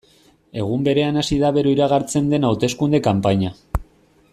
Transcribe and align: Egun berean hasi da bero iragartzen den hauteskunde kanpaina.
Egun 0.61 0.87
berean 0.87 1.21
hasi 1.21 1.37
da 1.43 1.51
bero 1.59 1.73
iragartzen 1.75 2.33
den 2.35 2.51
hauteskunde 2.51 3.05
kanpaina. 3.11 3.57